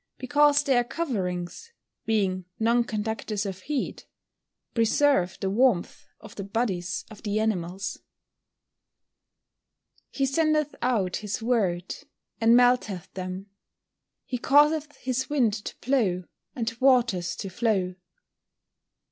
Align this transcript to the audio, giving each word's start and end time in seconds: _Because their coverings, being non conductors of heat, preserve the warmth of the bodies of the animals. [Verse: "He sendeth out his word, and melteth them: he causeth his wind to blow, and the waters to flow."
_Because 0.17 0.63
their 0.63 0.83
coverings, 0.83 1.71
being 2.07 2.45
non 2.57 2.83
conductors 2.83 3.45
of 3.45 3.59
heat, 3.59 4.07
preserve 4.73 5.37
the 5.39 5.49
warmth 5.51 6.07
of 6.19 6.33
the 6.33 6.43
bodies 6.43 7.05
of 7.11 7.21
the 7.21 7.39
animals. 7.39 7.93
[Verse: 7.93 8.07
"He 10.09 10.25
sendeth 10.25 10.73
out 10.81 11.17
his 11.17 11.39
word, 11.43 11.93
and 12.39 12.55
melteth 12.57 13.13
them: 13.13 13.51
he 14.25 14.39
causeth 14.39 14.95
his 14.97 15.29
wind 15.29 15.53
to 15.53 15.75
blow, 15.85 16.23
and 16.55 16.67
the 16.67 16.77
waters 16.83 17.35
to 17.35 17.51
flow." 17.51 17.93